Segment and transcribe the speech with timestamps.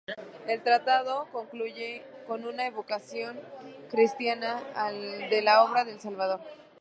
[0.47, 3.39] El tratado concluye con una evocación
[3.91, 4.59] cristiana
[5.29, 6.41] de la obra del Salvador.